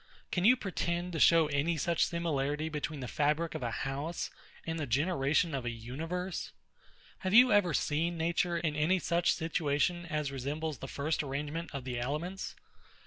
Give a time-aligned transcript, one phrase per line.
[0.31, 4.31] Can you pretend to show any such similarity between the fabric of a house,
[4.65, 6.51] and the generation of a universe?
[7.19, 11.83] Have you ever seen nature in any such situation as resembles the first arrangement of
[11.83, 12.55] the elements?